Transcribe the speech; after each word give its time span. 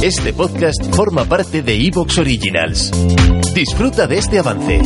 Este 0.00 0.32
podcast 0.32 0.94
forma 0.94 1.24
parte 1.24 1.60
de 1.60 1.74
Evox 1.74 2.18
Originals. 2.18 2.92
Disfruta 3.52 4.06
de 4.06 4.18
este 4.18 4.38
avance. 4.38 4.80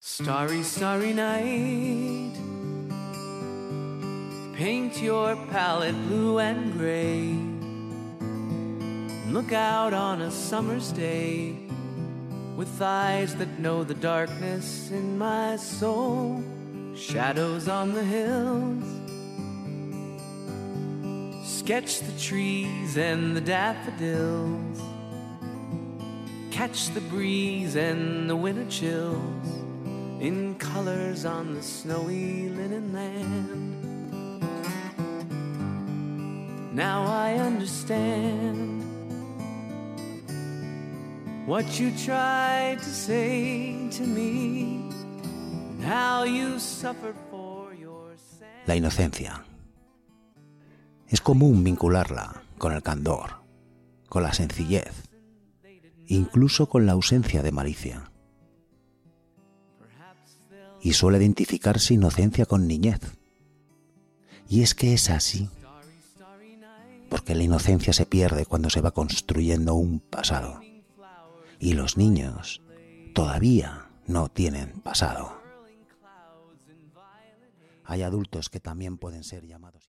Starry, 0.00 0.64
starry 0.64 1.14
night. 1.14 2.34
Paint 4.58 5.00
your 5.00 5.36
palette 5.52 5.94
blue 6.08 6.40
and 6.40 6.76
gray. 6.76 7.38
Look 9.30 9.52
out 9.52 9.92
on 9.92 10.22
a 10.22 10.30
summer's 10.30 10.92
day 10.92 11.54
with 12.56 12.68
eyes 12.80 13.36
that 13.36 13.60
know 13.60 13.84
the 13.84 13.94
darkness 13.94 14.90
in 14.90 15.16
my 15.16 15.56
soul. 15.56 16.42
Shadows 16.96 17.68
on 17.68 17.94
the 17.94 18.02
hills. 18.02 19.13
Sketch 21.64 22.00
the 22.00 22.20
trees 22.20 22.98
and 22.98 23.34
the 23.34 23.40
daffodils. 23.40 24.82
Catch 26.50 26.90
the 26.90 27.00
breeze 27.00 27.74
and 27.74 28.28
the 28.28 28.36
winter 28.36 28.66
chills 28.68 29.46
in 30.20 30.56
colors 30.56 31.24
on 31.24 31.54
the 31.54 31.62
snowy 31.62 32.50
linen 32.50 32.92
land. 32.92 34.42
Now 36.74 37.06
I 37.06 37.32
understand 37.36 38.84
what 41.46 41.80
you 41.80 41.96
tried 41.96 42.80
to 42.80 42.90
say 42.90 43.88
to 43.92 44.02
me, 44.02 44.90
how 45.82 46.24
you 46.24 46.58
suffered 46.58 47.16
for 47.30 47.72
your. 47.72 48.12
La 48.66 48.74
inocencia. 48.74 49.53
Es 51.08 51.20
común 51.20 51.62
vincularla 51.64 52.42
con 52.58 52.72
el 52.72 52.82
candor, 52.82 53.42
con 54.08 54.22
la 54.22 54.32
sencillez, 54.32 54.92
incluso 56.06 56.68
con 56.68 56.86
la 56.86 56.92
ausencia 56.92 57.42
de 57.42 57.52
malicia. 57.52 58.10
Y 60.80 60.92
suele 60.92 61.18
identificarse 61.18 61.94
inocencia 61.94 62.46
con 62.46 62.66
niñez. 62.66 63.00
Y 64.48 64.62
es 64.62 64.74
que 64.74 64.92
es 64.92 65.08
así, 65.08 65.48
porque 67.08 67.34
la 67.34 67.44
inocencia 67.44 67.92
se 67.92 68.06
pierde 68.06 68.44
cuando 68.44 68.70
se 68.70 68.80
va 68.80 68.90
construyendo 68.90 69.74
un 69.74 70.00
pasado. 70.00 70.60
Y 71.58 71.74
los 71.74 71.96
niños 71.96 72.60
todavía 73.14 73.88
no 74.06 74.28
tienen 74.28 74.80
pasado. 74.80 75.40
Hay 77.84 78.02
adultos 78.02 78.48
que 78.48 78.60
también 78.60 78.98
pueden 78.98 79.24
ser 79.24 79.46
llamados. 79.46 79.90